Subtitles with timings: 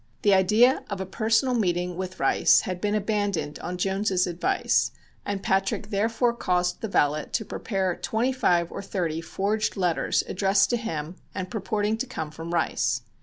[0.23, 4.89] The idea of a personal meeting with Rice had been abandoned on Jones's advice,
[5.27, 10.71] and Patrick therefore caused the valet to prepare twenty five or thirty forged letters addressed
[10.71, 13.01] to him and purporting to come from Rice.